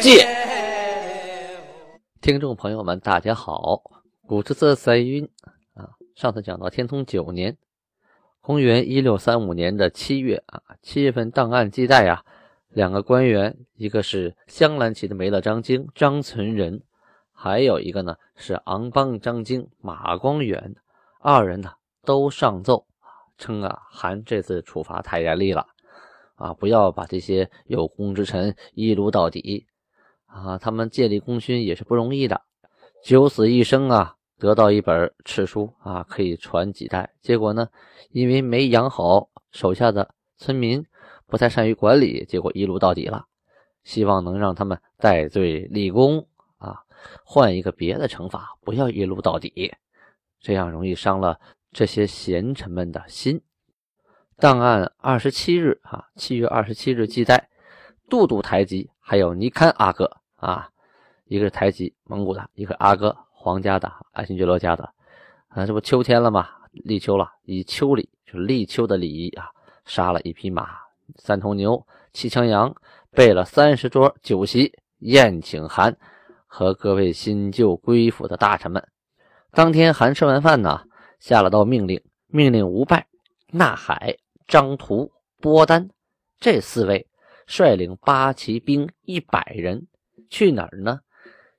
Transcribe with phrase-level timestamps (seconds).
[0.00, 0.10] 借》。
[2.20, 3.82] 听众朋友们，大家好。
[4.26, 5.28] 古之色塞晕
[5.74, 7.56] 啊，上次讲到天聪九年，
[8.40, 12.24] 公元一六三五年的七月啊，七月份档案记载啊，
[12.70, 16.82] 两个官员，一个是镶蓝旗的梅勒张经张存仁，
[17.32, 20.74] 还有一个呢是昂邦张经马光远，
[21.20, 21.72] 二人呢
[22.04, 22.86] 都上奏，
[23.38, 25.66] 称啊韩这次处罚太严厉了
[26.34, 29.66] 啊，不要把这些有功之臣一撸到底。
[30.26, 32.42] 啊，他们建立功勋也是不容易的，
[33.02, 37.14] 九死一生啊，得到一本敕书啊，可以传几代。
[37.20, 37.68] 结果呢，
[38.10, 40.84] 因为没养好手下的村民，
[41.26, 43.26] 不太善于管理，结果一路到底了。
[43.84, 46.26] 希望能让他们戴罪立功
[46.58, 46.80] 啊，
[47.24, 49.72] 换一个别的惩罚，不要一路到底，
[50.40, 51.40] 这样容易伤了
[51.70, 53.40] 这些贤臣们的心。
[54.36, 57.48] 档案二十七日啊，七月二十七日记载，
[58.08, 60.10] 杜度台吉还有尼堪阿哥。
[60.36, 60.68] 啊，
[61.24, 64.84] 一个是台吉蒙古的，一个阿哥皇家的爱新觉罗家的，
[65.48, 66.46] 啊，这不秋天了吗？
[66.72, 69.48] 立秋了，以秋礼就是立秋的礼仪啊，
[69.86, 70.68] 杀了一匹马，
[71.16, 72.72] 三头牛，七枪羊，
[73.12, 75.96] 备了三十桌酒席，宴请韩
[76.46, 78.86] 和各位新旧归府的大臣们。
[79.52, 80.82] 当天韩吃完饭呢，
[81.18, 83.06] 下了道命令，命令吴拜、
[83.52, 85.88] 纳海、张图、波丹
[86.38, 87.08] 这四位
[87.46, 89.86] 率领八旗兵一百人。
[90.28, 91.00] 去哪儿呢？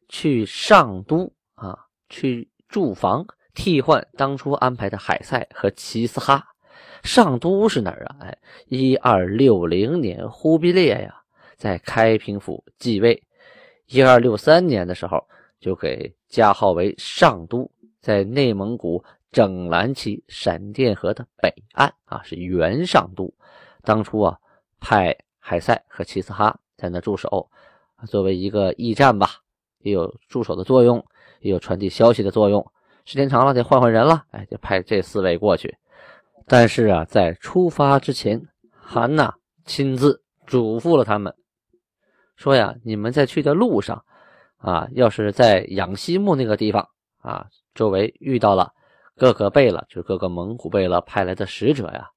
[0.10, 1.78] 去上都啊，
[2.10, 6.44] 去驻防替换当初安排的海塞和齐斯哈。
[7.04, 8.18] 上都是哪儿啊？
[8.22, 8.38] 哎，
[8.68, 11.22] 一二六零年忽必烈呀，
[11.56, 13.24] 在开平府继位。
[13.86, 15.26] 一二六三年的时候，
[15.60, 17.72] 就给加号为上都，
[18.02, 23.34] 在内蒙古整蓝旗闪电河的北岸啊，是原上都。
[23.84, 24.38] 当初啊，
[24.80, 25.18] 派
[25.50, 27.50] 海塞和齐斯哈在那驻守。
[28.06, 29.30] 作为一个驿站吧，
[29.80, 31.06] 也有驻守的作用，
[31.40, 32.70] 也有传递消息的作用。
[33.06, 35.78] 时间长了，得换换人了，哎，就派这四位过去。
[36.48, 41.34] 但是啊，在出发之前，韩娜亲自嘱咐了他们，
[42.36, 44.04] 说呀，你们在去的路上，
[44.58, 48.74] 啊，要是在养西木那个地方啊，周围遇到了
[49.16, 52.10] 各个贝勒，就是各个蒙古贝勒派来的使者呀，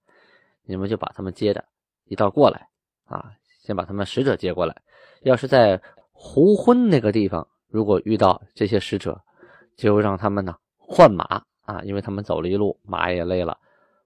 [0.64, 1.64] 你们就把他们接着
[2.06, 2.66] 一道过来，
[3.10, 4.74] 啊，先把他们使者接过来。
[5.22, 5.80] 要是在
[6.12, 9.20] 胡昏那个地方，如果遇到这些使者，
[9.76, 13.58] 就让他们呢换马啊，因为他们走了一路，马也累了，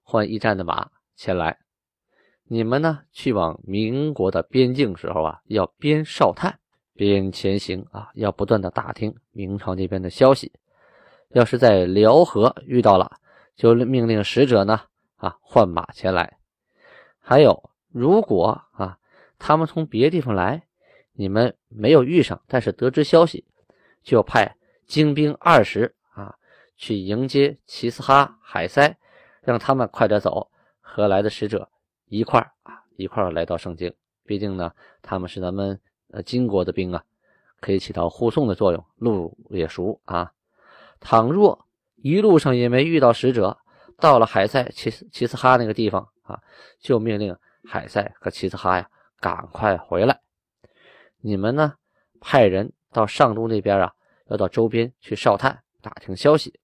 [0.03, 1.57] 换驿站的马前来。
[2.47, 6.59] 你们呢去往民国的边境时候啊，要边哨探
[6.93, 10.51] 边前行啊，要不断的打听明朝那边的消息。
[11.29, 13.11] 要是在辽河遇到了，
[13.55, 14.81] 就命令使者呢
[15.15, 16.37] 啊换马前来。
[17.19, 18.97] 还有，如果啊
[19.39, 20.63] 他们从别地方来。
[21.17, 23.45] 你们没有遇上，但是得知消息，
[24.03, 26.35] 就派精兵二十啊
[26.75, 28.97] 去迎接齐斯哈、海塞，
[29.39, 30.51] 让他们快点走，
[30.81, 31.69] 和来的使者
[32.09, 33.93] 一块啊一块来到圣经。
[34.25, 35.79] 毕竟呢，他们是咱们
[36.11, 37.01] 呃金国的兵啊，
[37.61, 40.33] 可以起到护送的作用，路也熟啊。
[40.99, 43.57] 倘若一路上也没遇到使者，
[43.97, 46.41] 到了海塞、齐齐斯哈那个地方啊，
[46.81, 47.37] 就命令
[47.67, 48.89] 海塞和齐斯哈呀
[49.19, 50.19] 赶快回来。
[51.21, 51.73] 你们呢？
[52.21, 53.93] 派人到上都那边啊，
[54.29, 56.59] 要到周边去哨探打听消息。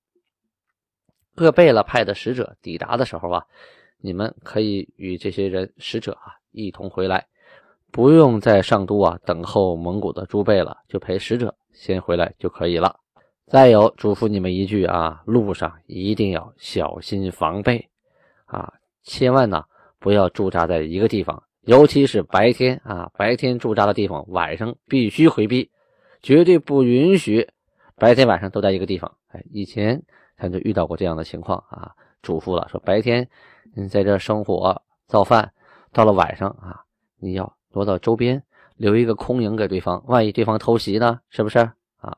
[1.36, 3.46] 各贝勒派的使者抵达的时候啊，
[3.98, 7.28] 你们可以与这些人使者啊一同回来，
[7.92, 13.00] 不用在上都啊等候蒙古的诸贝勒，就陪使者先回来就可以了。
[13.46, 17.88] 再有嘱咐你们一句啊，路上一定要小心防备
[18.46, 18.74] 啊，
[19.04, 19.64] 千万呢
[20.02, 21.42] 不要驻扎在一个地方。
[21.62, 25.70] 尤其是白天啊，白天驻扎的地方，晚上必须回避，
[26.24, 27.48] 绝对不允许
[27.96, 29.16] 白天晚上都在一个地方。
[29.28, 30.02] 哎，以前
[30.36, 31.92] 他就遇到过这样的情况啊，
[32.24, 33.30] 嘱咐了说白天
[33.76, 35.54] 你在这生火造饭，
[35.94, 36.82] 到了晚上啊，
[37.20, 38.42] 你要挪到周边，
[38.78, 41.60] 留一个空营给对方，万一对方偷袭呢，是不是
[41.98, 42.18] 啊？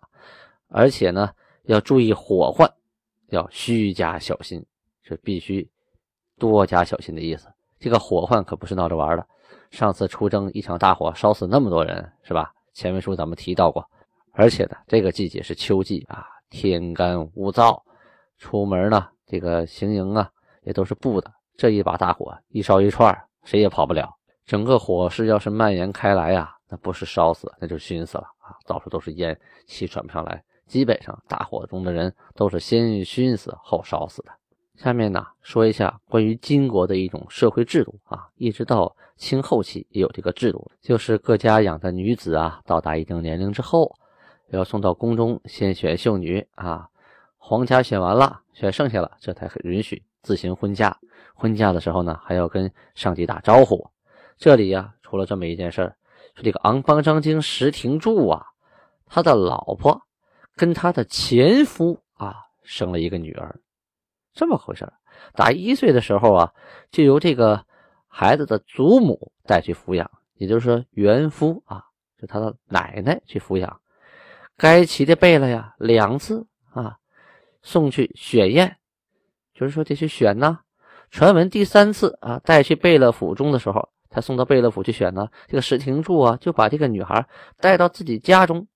[0.69, 1.31] 而且呢，
[1.65, 2.74] 要注意火患，
[3.27, 4.65] 要虚加小心，
[5.03, 5.69] 是必须
[6.39, 7.50] 多加小心的意思。
[7.83, 9.27] 这个火患可不是闹着玩的。
[9.69, 12.53] 上次出征一场大火，烧死那么多人，是吧？
[12.74, 13.85] 前文书咱们提到过，
[14.31, 17.77] 而且呢，这个季节是秋季啊，天干物燥，
[18.38, 20.30] 出门呢，这个行营啊
[20.62, 23.13] 也都是布的，这一把大火一烧一串，
[23.44, 24.09] 谁也跑不了。
[24.45, 28.56] 整个火势要是蔓延开来呀，那不是烧死，那就熏死了啊！
[28.65, 29.38] 到处都是烟，
[29.68, 30.41] 气喘不上来。
[30.68, 34.31] 基本上大火中的人都是先熏死后烧死的。
[34.75, 43.96] 下面呢，说一下关于金国的一种社会制度啊，一直到清后期也有这个制度，就是各家养的女子啊，到达一定年龄之后，
[44.50, 46.88] 要送到宫中先选秀女啊，
[47.38, 50.98] 皇家选完了，选剩下了，这才允许自行婚嫁。
[51.36, 53.88] 婚嫁的时候呢，还要跟上级打招呼。
[54.38, 55.96] 这里呀，出了这么一件事儿，
[56.36, 58.44] 说这个昂邦张京石廷柱啊，
[59.06, 60.02] 他的老婆
[60.56, 63.60] 跟他的前夫啊生了一个女儿，
[64.33, 64.91] 这么回事
[65.33, 66.53] 打一岁的时候啊，
[66.91, 67.65] 就由这个
[68.07, 71.85] 孩子的祖母带去抚养，也就是说原夫啊，
[72.19, 73.80] 就他的奶奶去抚养。
[74.57, 76.97] 该齐的贝勒呀，两次啊
[77.62, 78.77] 送去选验，
[79.53, 80.59] 就是说得去选呢。
[81.09, 83.89] 传闻第三次啊带去贝勒府中的时候。
[84.15, 87.27] 他送到贝勒府去选呢，这个石廷柱啊，就把这个女孩
[87.59, 88.68] 带到自己家中，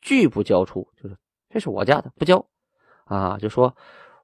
[0.00, 1.16] 拒不交出，就是
[1.50, 2.46] 这是我家的，不交
[3.06, 3.76] 啊，就说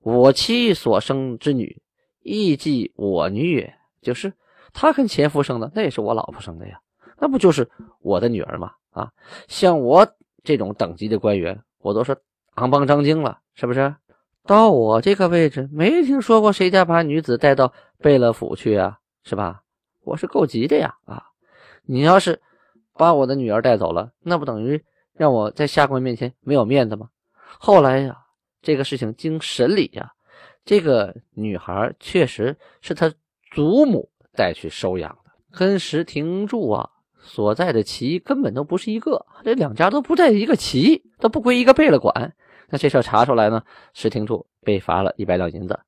[0.03, 1.83] 我妻所生之女，
[2.23, 4.33] 亦即我女也，就是
[4.73, 6.81] 他跟前夫生的，那也是我老婆生的呀，
[7.19, 7.69] 那不就是
[8.01, 8.73] 我的女儿吗？
[8.91, 9.13] 啊，
[9.47, 10.07] 像我
[10.43, 12.17] 这种等级的官员，我都是
[12.55, 13.95] 昂邦张京了，是不是？
[14.47, 19.63] 到我这个位置，没听说过谁家把女子带到贝勒府去啊，是吧？
[20.03, 20.97] 我是够急的呀！
[21.05, 21.23] 啊，
[21.85, 22.41] 你要是
[22.95, 24.83] 把我的女儿带走了，那不等于
[25.13, 27.11] 让我在下官面前没有面子吗？
[27.59, 28.20] 后来呀，
[28.63, 30.11] 这个事情经审理呀，
[30.65, 33.13] 这个女孩确实是他
[33.53, 42.35] 祖母带去收养的，跟石廷柱啊所在的旗根本都不是一个，这两家都不在一个旗，都不归一个贝勒管。
[42.69, 43.63] 那这事查出来呢，
[43.95, 45.79] 石廷柱被罚了一百两银子，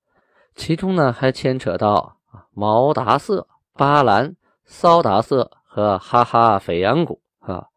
[0.55, 2.19] 其中呢还牵扯到
[2.53, 3.47] 毛达瑟。
[3.75, 4.37] 巴兰、
[4.67, 7.69] 骚达瑟和哈哈斐扬古啊，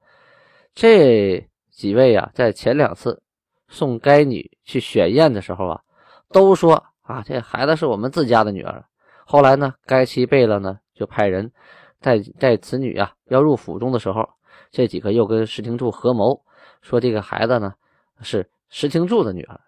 [0.73, 3.23] 这几位啊，在前两次
[3.67, 5.81] 送该女去选宴的时候啊，
[6.29, 8.83] 都说啊，这孩子是我们自家的女儿。
[9.25, 11.51] 后来呢，该妻贝勒呢就派人
[11.99, 14.27] 带带此女啊要入府中的时候，
[14.71, 16.43] 这几个又跟石廷柱合谋，
[16.81, 17.73] 说这个孩子呢
[18.21, 19.59] 是石廷柱的女儿。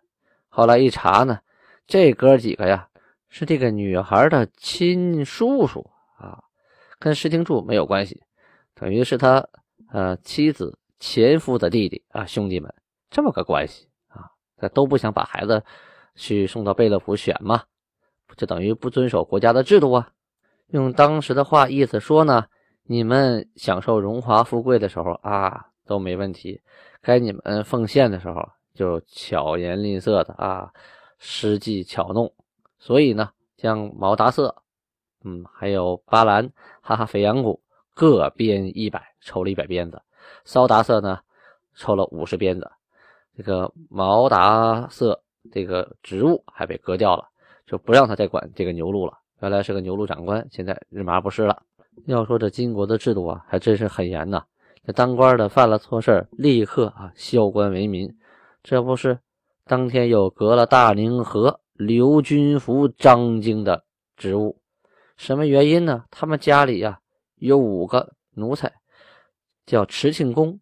[0.49, 1.39] 后来一查呢，
[1.85, 2.87] 这哥几个呀
[3.29, 5.89] 是这个女孩的亲叔叔。
[6.17, 6.43] 啊，
[6.97, 8.23] 跟石廷柱没有关系，
[8.73, 9.47] 等于是他
[9.91, 12.73] 呃妻子前夫的弟弟啊，兄弟们
[13.09, 15.63] 这么个关系啊，他都不想把孩子
[16.15, 17.63] 去送到贝勒府选嘛，
[18.35, 20.11] 就等于不遵守国家的制度啊。
[20.67, 22.45] 用当时的话意思说呢，
[22.83, 26.61] 你们享受荣华富贵的时候啊都没问题，
[27.01, 30.71] 该你们奉献的时候就巧言令色的啊，
[31.17, 32.33] 施计巧弄，
[32.79, 34.63] 所以呢，将毛达色。
[35.23, 36.49] 嗯，还有巴兰、
[36.81, 37.61] 哈哈肥羊谷
[37.93, 39.97] 各编一百，抽了一百鞭子；
[40.45, 41.19] 骚达色呢，
[41.73, 42.71] 抽了五十鞭子。
[43.37, 47.23] 这个毛达瑟这个职务还被革掉了，
[47.67, 49.13] 就不让他再管这个牛录了。
[49.41, 51.61] 原来是个牛录长官，现在日麻不是了。
[52.07, 54.43] 要说这金国的制度啊，还真是很严呐。
[54.83, 58.11] 这当官的犯了错事立刻啊削官为民。
[58.63, 59.19] 这不是
[59.65, 63.83] 当天又革了大宁河刘军福张京的
[64.15, 64.59] 职务。
[65.15, 66.05] 什么原因呢？
[66.09, 66.99] 他们家里呀
[67.35, 68.73] 有五个奴才，
[69.67, 70.59] 叫池庆公、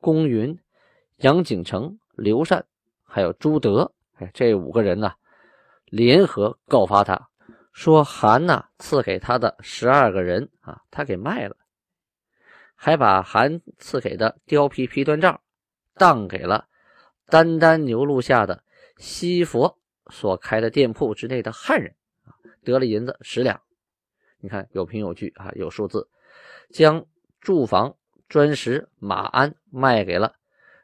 [0.00, 0.58] 公云、
[1.18, 2.64] 杨景成、刘禅，
[3.04, 3.92] 还有朱德。
[4.14, 5.12] 哎，这五个人呢
[5.84, 7.28] 联合告发他，
[7.72, 11.56] 说韩呐赐给他的十二个人啊，他给卖了，
[12.74, 15.40] 还把韩赐给的貂皮皮缎罩
[15.94, 16.66] 当给了
[17.26, 18.64] 丹丹牛路下的
[18.96, 19.78] 西佛
[20.10, 21.94] 所开的店铺之内的汉人，
[22.64, 23.60] 得了银子十两。
[24.38, 26.08] 你看有凭有据啊，有数字，
[26.70, 27.04] 将
[27.40, 27.96] 住房
[28.28, 30.36] 砖石马鞍卖给了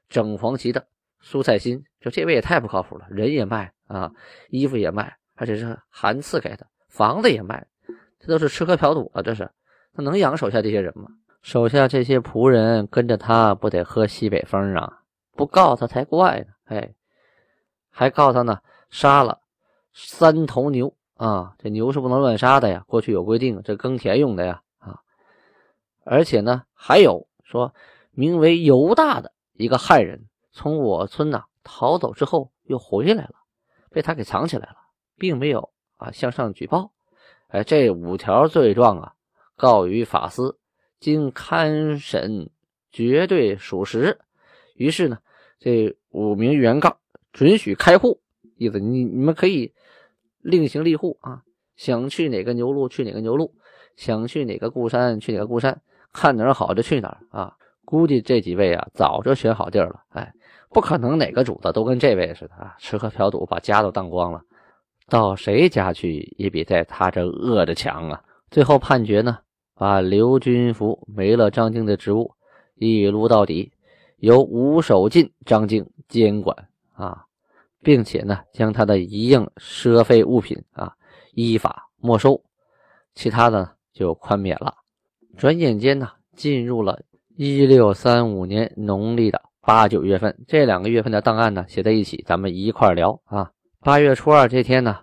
[0.09, 0.87] 整黄旗的
[1.23, 4.13] 苏菜新，就这位也太不靠谱了，人也卖啊，
[4.51, 7.67] 衣服也卖，而且是韩赐给的，房子也卖，
[8.21, 9.51] 这都是吃喝嫖赌啊，这是
[9.95, 11.07] 他能养手下这些人吗？
[11.41, 15.01] 手下这些仆人跟着他不得喝西北风啊？
[15.35, 16.47] 不告他才怪呢！
[16.65, 16.93] 哎，
[17.91, 18.61] 还告他呢，
[18.91, 19.41] 杀了
[19.95, 20.95] 三头牛。
[21.15, 22.83] 啊，这牛是不能乱杀的呀！
[22.89, 24.61] 过去有规定，这耕田用的呀。
[24.79, 24.99] 啊，
[26.05, 27.73] 而且呢，还有说，
[28.11, 33.35] 名为犹大的一个汉人，从我村呐逃走之后又回来了，
[33.91, 34.77] 被他给藏起来了，
[35.17, 36.93] 并没有啊向上举报。
[37.49, 39.15] 哎，这五条罪状啊，
[39.57, 40.59] 告于法司，
[41.01, 42.51] 经勘审
[42.91, 44.19] 绝对属实。
[44.75, 45.19] 于是呢，
[45.59, 46.97] 这五名原告
[47.33, 48.21] 准许开户，
[48.57, 49.73] 意思你你们可以
[50.41, 51.43] 另行立户啊，
[51.77, 53.55] 想去哪个牛路去哪个牛路，
[53.97, 55.81] 想去哪个固山去哪个固山，
[56.13, 57.57] 看哪儿好就去哪儿啊。
[57.85, 60.33] 估计这几位啊早就选好地儿了，哎，
[60.73, 64.41] 不可能哪个主子都跟这位似的啊，吃喝嫖赌把家都当光了，
[65.09, 68.23] 到谁家去也比在他这饿着强啊。
[68.51, 69.39] 最后判决呢，
[69.75, 72.33] 把刘军福没了张静的职务，
[72.77, 73.73] 一撸到底。
[74.19, 76.57] 由吴守进、张静监管
[76.95, 77.25] 啊，
[77.83, 80.95] 并且呢，将他的一应奢费物品啊
[81.35, 82.41] 依法没收，
[83.15, 84.77] 其他的就宽免了。
[85.37, 87.01] 转眼间呢，进入了
[87.37, 93.53] 一六三五年农历的八九月份，这两个月份的档案呢写在一起，咱们一块聊啊。
[93.81, 94.99] 八月初二这天呢，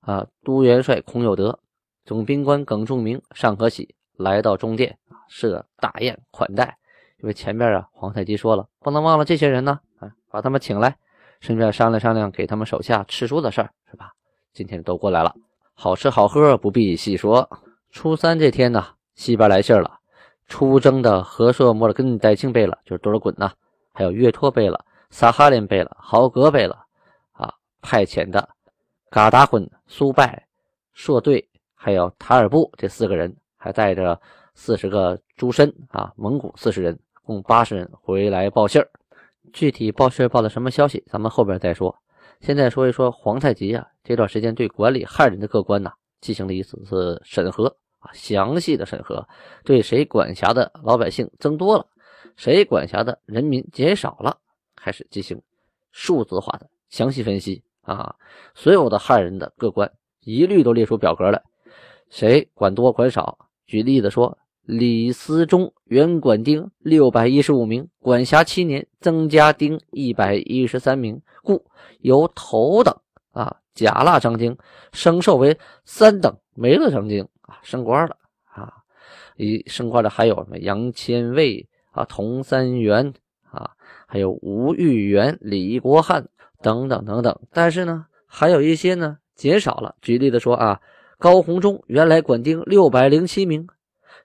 [0.00, 1.60] 啊，都元帅孔有德、
[2.04, 6.78] 总兵官耿仲明、尚可喜来到中殿啊，设大宴款待。
[7.20, 10.96] 因为前面啊，皇太极说了，不能忘了这些人呢，啊，把他们请来，
[11.38, 14.10] 顺便商量商量给他们手下吃书的事儿，是吧？
[14.52, 15.32] 今天都过来了，
[15.74, 17.48] 好吃好喝不必细说。
[17.92, 19.98] 初三这天呢，西边来信了，
[20.48, 23.52] 出征的和硕莫尔根带庆贝了，就是多尔衮呐，
[23.92, 26.84] 还有岳托贝了，萨哈林贝了，豪格贝了，
[27.32, 28.48] 啊，派遣的
[29.10, 30.46] 嘎达浑、苏拜、
[30.92, 34.20] 硕队，还有塔尔布这四个人，还带着
[34.54, 36.98] 四十个诸身啊，蒙古四十人。
[37.24, 38.90] 共八十人回来报信儿，
[39.52, 41.96] 具体报信报的什么消息，咱们后边再说。
[42.40, 49.24] 现在说一说皇太极啊，这段时间对管理汉人的各官呐进行了一次次审核啊，详细的审核，
[49.62, 51.86] 对谁管辖的老百姓增多了，
[52.36, 54.38] 谁管辖的人民减少了，
[54.76, 55.40] 开始进行
[55.90, 58.14] 数字化的详细分析啊。
[58.54, 61.42] 所有的汉人的各官一律都列出表格来，
[62.10, 63.38] 谁管多管少。
[63.66, 64.38] 举例子说。
[64.64, 71.66] 李思忠原管丁六百一十五名，管辖七年，增加丁一百一十三名，故
[71.98, 72.96] 由头等
[73.32, 74.56] 啊甲腊长丁
[74.92, 78.72] 升授为三等，没了长丁啊升官了啊。
[79.36, 83.14] 一升官的还有什么杨千卫啊、童三元
[83.50, 83.70] 啊，
[84.06, 86.28] 还有吴玉元、李国汉
[86.60, 87.40] 等等等等。
[87.52, 89.94] 但是呢，还有一些呢减少了。
[90.02, 90.80] 举例子说啊，
[91.18, 93.66] 高鸿忠原来管丁六百零七名。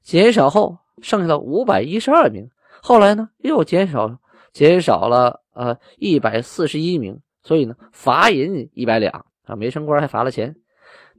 [0.02, 2.50] 减少后剩下了五百一十二名，
[2.82, 4.18] 后来呢又减少，
[4.54, 10.56] 减少了呃一百四十一名，所以呢罚银一百两啊，没升官还罚了钱。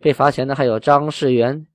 [0.01, 1.67] 被罚钱的还有张世元、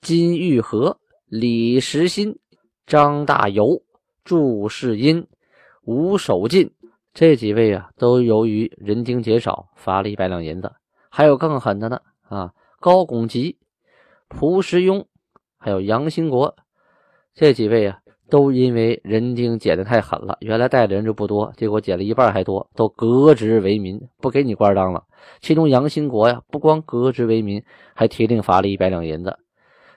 [0.00, 2.38] 金玉和、李时新、
[2.86, 3.82] 张大游、
[4.24, 5.26] 祝世英、
[5.84, 6.72] 吴守进
[7.12, 10.72] 这几位啊，都由于人丁减少罚了一百两银子。
[11.10, 13.58] 还有更狠的呢啊，高拱吉、
[14.28, 15.04] 蒲时庸。
[15.58, 16.56] 还有杨兴国
[17.34, 25.04] 这几位啊，都因为人丁减的太狠了，原来带的人就不多，结果减了一半还多，都革职为民，不给你官当了。
[25.40, 27.62] 其中杨兴国呀，不光革职为民，
[27.94, 29.38] 还提令罚了一百两银子。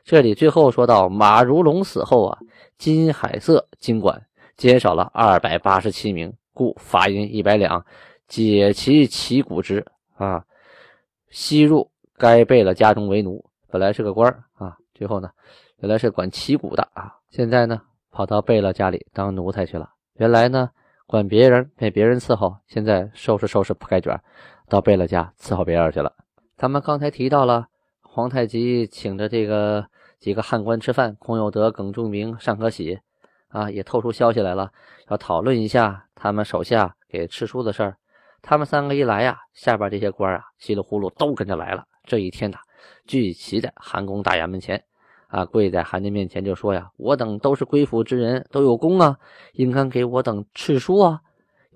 [0.06, 2.40] 这里最后说到马如龙死后啊，
[2.78, 7.86] 金海瑟经管减少了二百八十七名，故罚银一百两，
[8.28, 10.46] 解其旗鼓职啊，
[11.30, 14.78] 吸入该贝勒家中为奴，本来是个官啊。
[14.94, 15.30] 最后呢，
[15.78, 17.82] 原来是管旗鼓的啊，现在呢
[18.12, 19.92] 跑到贝勒家里当奴才去了。
[20.16, 20.72] 原来呢
[21.06, 24.20] 管别人被别人伺候，现在收拾收拾铺盖卷，
[24.68, 26.14] 到贝勒家伺候别人去了。
[26.56, 27.68] 咱们刚才提到了
[28.02, 29.86] 皇太极请的这个
[30.20, 33.00] 几个汉官吃饭，孔有德、耿仲明、尚可喜
[33.50, 34.72] 啊，也透出消息来了，
[35.10, 37.98] 要讨论一下他们手下给敕书的事儿。
[38.42, 41.86] 他们三个一来呀，下边这些官啊稀里糊涂都跟着来了。
[42.04, 42.58] 这一天呐，
[43.06, 44.84] 聚齐在韩公大衙门前。
[45.28, 49.18] 啊，跪在韩家面前就说呀：“我等都是归府之人，都有功啊，
[49.52, 51.20] 应该给我等敕书啊，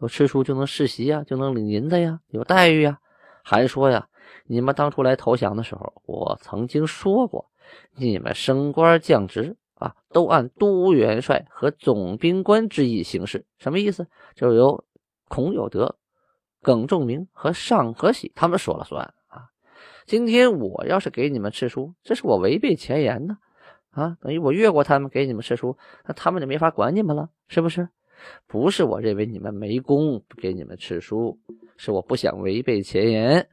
[0.01, 3.00] 有敕书就能世袭啊，就能领银子呀，有待遇呀。”
[3.43, 4.07] 韩说呀
[4.48, 7.50] ：“你们当初来投降的时候，我曾经说过，
[7.96, 13.46] 你们升官降职啊，都按都元帅和总兵官之意行事。
[13.58, 14.08] 什么意思？
[14.36, 14.84] 就是由
[15.28, 15.98] 孔有德、
[16.62, 19.48] 耿仲明和尚可喜他们说了算啊。”
[20.06, 23.38] 今天我要是给你们赐书，这是我违背前言呢，
[23.92, 27.88] 啊，等于我越过他们给你们赐书，那他们就没法管你们了，是不是？
[28.46, 31.40] 不是我认为你们没功不给你们赐书，
[31.75, 33.50] 是我不想违背前言。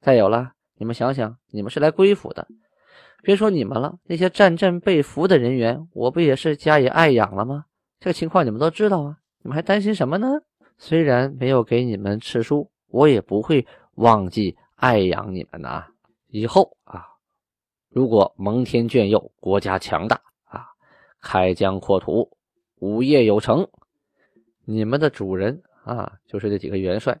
[0.00, 2.48] 再有了，你们想想，你们是来归府的，
[3.22, 7.66] 别说你们了，那些战阵被俘的人员，我不也是加以爱养了吗？
[8.00, 10.28] 这个情况你们都知道啊，你们还担心什么呢？
[10.78, 14.56] 虽然没有给你们敕书，我也不会忘记。
[14.80, 15.86] 爱养你们呐，
[16.28, 17.04] 以后啊，
[17.88, 20.66] 如果蒙天眷佑，国家强大啊，
[21.20, 22.30] 开疆扩土，
[22.78, 23.66] 无业有成，
[24.64, 27.20] 你们的主人啊，就是这几个元帅，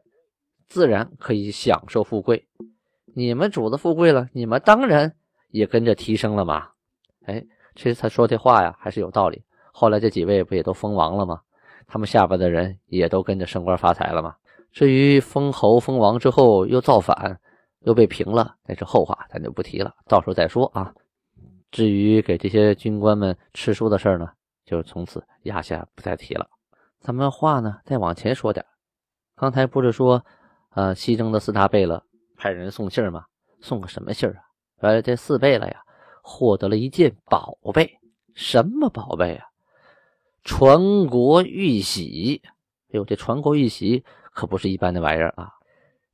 [0.68, 2.46] 自然可以享受富贵。
[3.12, 5.16] 你们主子富贵了，你们当然
[5.50, 6.68] 也跟着提升了嘛。
[7.26, 9.42] 哎，其实他说这话呀，还是有道理。
[9.72, 11.40] 后来这几位不也都封王了吗？
[11.86, 14.34] 他们下边的人也都跟着升官发财了吗？
[14.72, 17.40] 至于封侯封王之后又造反，
[17.80, 20.92] 又被平了，那是后话，咱就不提了，到时候再说啊。
[21.70, 24.28] 至于给这些军官们吃书的事呢，
[24.64, 26.48] 就从此压下不再提了。
[27.00, 28.64] 咱们话呢再往前说点，
[29.36, 30.24] 刚才不是说，
[30.70, 32.02] 呃，西征的四大贝勒
[32.36, 33.24] 派人送信吗？
[33.60, 34.47] 送个什么信啊？
[34.80, 35.82] 来，这四贝勒呀，
[36.22, 37.98] 获得了一件宝贝，
[38.34, 39.46] 什么宝贝啊？
[40.44, 42.42] 传国玉玺。
[42.44, 45.52] 哎呦，这传国玉玺可不是一般的玩意儿啊！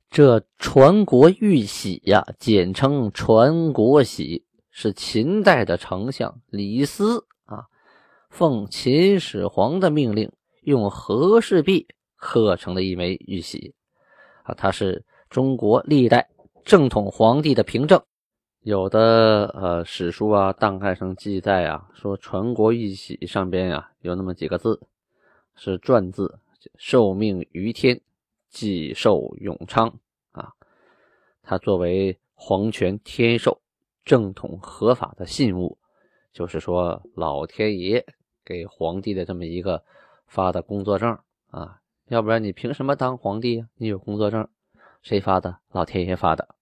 [0.09, 4.43] 这传国玉玺呀，简称传国玺。
[4.77, 7.63] 是秦代的丞相李斯啊，
[8.29, 10.29] 奉秦始皇的命令，
[10.63, 13.73] 用和氏璧刻成的一枚玉玺
[14.43, 16.27] 啊，它是中国历代
[16.65, 18.03] 正统皇帝的凭证。
[18.65, 24.81] 有的呃史书啊档案上记载啊，说传国玉玺上边啊有那么几个字，
[25.53, 26.39] 是篆字
[26.75, 28.01] ：“受命于天，
[28.49, 29.99] 既寿永昌”
[30.33, 30.51] 啊，
[31.43, 33.61] 它作为皇权天授。
[34.03, 35.77] 正统合法的信物，
[36.33, 38.03] 就是说老天爷
[38.43, 39.83] 给皇帝的这么一个
[40.25, 41.15] 发的工作证
[41.51, 44.47] 啊，要不然你凭什么当皇帝你有工作证，
[45.03, 45.59] 谁发的？
[45.71, 46.54] 老天爷发的，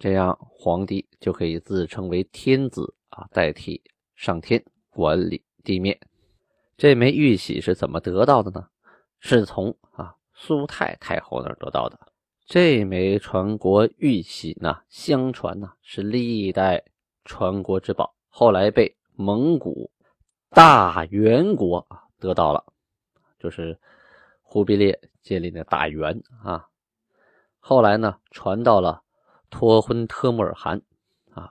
[0.00, 3.82] 这样皇帝就可以自称为天子啊，代替
[4.16, 6.00] 上天管理地面。
[6.78, 8.66] 这枚玉玺是怎么得到的呢？
[9.18, 12.00] 是从啊苏太太后那儿得到的。
[12.46, 16.82] 这枚传国玉玺呢，相传呢是历代
[17.26, 19.90] 传国之宝，后来被蒙古
[20.48, 22.64] 大元国啊得到了，
[23.38, 23.78] 就是
[24.40, 26.66] 忽必烈建立的大元啊。
[27.58, 29.02] 后来呢，传到了
[29.50, 30.80] 托婚特木尔汗
[31.34, 31.50] 啊，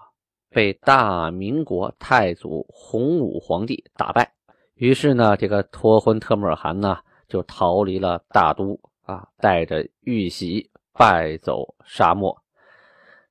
[0.50, 4.34] 被大明国太祖洪武皇帝打败，
[4.74, 10.70] 于是呢，这个托婚特木尔汗呢就逃离了大都啊，带着玉玺。
[10.92, 12.44] 败走沙漠，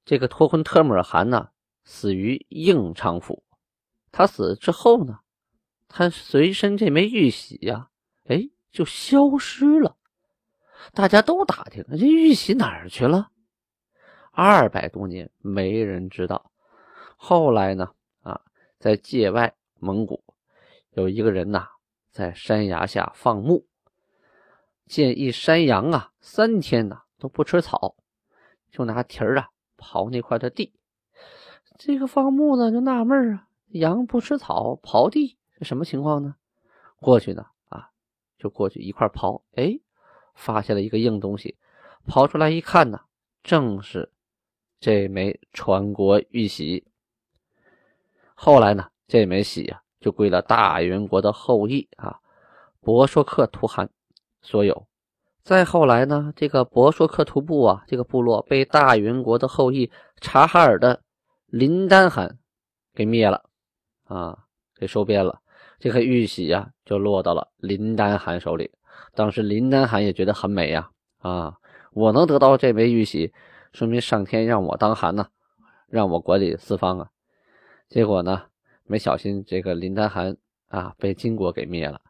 [0.06, 1.50] 这个托婚特木尔汗呢，
[1.84, 3.42] 死于应昌府。
[4.10, 5.18] 他死之后呢，
[5.86, 7.90] 他随身这枚玉玺呀，
[8.24, 9.96] 哎，就消失了。
[10.94, 13.32] 大家都打听，这玉玺哪儿去了？
[14.40, 16.52] 二百多年没人知道。
[17.16, 17.90] 后来呢，
[18.22, 18.40] 啊，
[18.78, 20.22] 在界外蒙古，
[20.92, 21.66] 有一个人呐，
[22.12, 23.66] 在山崖下放牧，
[24.86, 27.02] 见一山羊啊，三天呐。
[27.18, 27.96] 都不吃草，
[28.70, 30.72] 就拿蹄儿啊刨那块的地。
[31.76, 36.36] 这个放牧的就纳闷啊，羊不吃草，刨地是什么情况呢？
[37.00, 37.90] 过去呢啊，
[38.38, 39.80] 就过去一块刨，哎，
[40.36, 41.56] 发现了一个硬东西，
[42.06, 43.00] 刨出来一看呢，
[43.42, 44.12] 正是
[44.80, 46.84] 这枚传国玉玺。
[48.34, 52.18] 后来呢，这枚玺啊，就归了大元国的后裔啊，
[52.80, 53.90] 博硕克图汗
[54.42, 54.86] 所有。
[55.42, 61.02] 再后来呢，这个博硕克图部啊，这个部落被大元国的后裔察哈尔的
[61.46, 62.38] 林丹汗
[62.94, 63.42] 给灭了，
[64.04, 64.38] 啊，
[64.76, 65.40] 给收编了。
[65.78, 68.70] 这个玉玺呀，就落到了林丹汗手里。
[69.14, 71.56] 当时林丹汗也觉得很美呀，啊，
[71.92, 73.32] 我能得到这枚玉玺，
[73.72, 75.28] 说明上天让我当汗呢，
[75.88, 77.10] 让我管理四方啊。
[77.88, 78.44] 结果呢，
[78.84, 80.36] 没小心，这个林丹汗
[80.68, 82.00] 啊，被金国给灭了。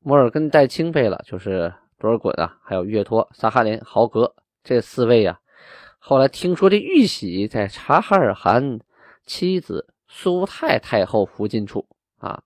[0.00, 1.72] 摩尔根代清贝了，就是。
[2.02, 5.38] 多尔衮啊，还有岳托、萨哈林、豪格这四位啊，
[5.98, 8.80] 后来听说这玉玺在察哈尔汗
[9.26, 12.42] 妻子苏太太后福晋处啊，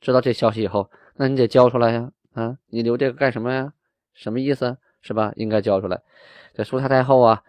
[0.00, 2.10] 知道这消息以后，那你得交出来呀！
[2.34, 3.72] 啊，你留这个干什么呀？
[4.14, 4.76] 什么意思？
[5.06, 5.32] 是吧？
[5.36, 6.02] 应该交出来。
[6.52, 7.44] 这苏太太后啊，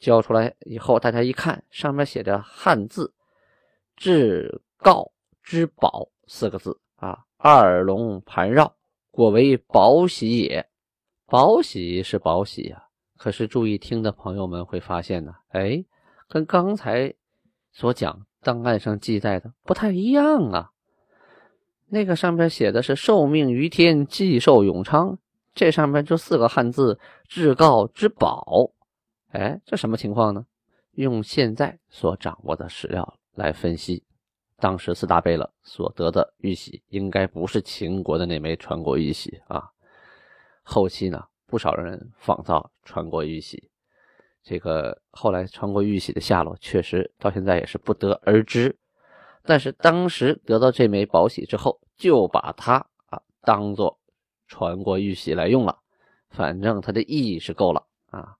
[0.00, 3.14] 交出来以后，大家一看，上面写着汉字
[3.96, 8.74] “至告之宝”四个字啊，二龙盘绕。
[9.12, 10.68] 果为宝玺也，
[11.26, 12.84] 宝玺是宝玺呀。
[13.16, 15.84] 可是注意听的朋友们会发现呢，哎，
[16.28, 17.14] 跟刚才
[17.72, 20.70] 所讲档案上记载的不太一样啊。
[21.90, 25.18] 那个上面写的是“受命于天，既寿永昌”，
[25.58, 28.70] 这上面就四个汉字“至高之宝”。
[29.34, 30.46] 哎，这什么情况呢？
[30.92, 34.04] 用现在所掌握的史料来分析。
[34.58, 39.68] 当时四大贝勒所得的玉玺，应该不是秦国的那枚传国玉玺啊。
[40.62, 43.68] 后期呢，不少人仿造传国玉玺，
[44.44, 48.78] 这个后来传国玉玺的下落，确实到现在也是不得而知。
[49.42, 52.74] 但是当时得到这枚宝玺之后，就把它
[53.06, 53.97] 啊当做
[54.48, 55.78] 传过玉玺来用了，
[56.30, 58.34] 反正他的意义是够了啊。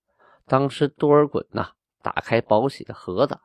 [0.47, 1.71] 当时多尔衮呐，
[2.03, 3.39] 打开宝玺的盒子，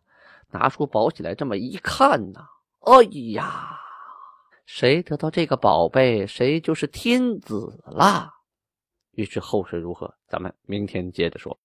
[0.49, 2.47] 拿出宝玺来，这么一看呐，
[2.79, 3.77] 哎呀，
[4.65, 8.31] 谁得到这个宝贝，谁就是天子了。
[9.11, 11.59] 于是后事如何，咱们明天接着说。